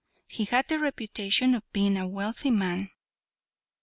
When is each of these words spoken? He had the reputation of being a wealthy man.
He 0.25 0.45
had 0.45 0.67
the 0.67 0.79
reputation 0.79 1.53
of 1.53 1.71
being 1.73 1.95
a 1.95 2.07
wealthy 2.07 2.49
man. 2.49 2.89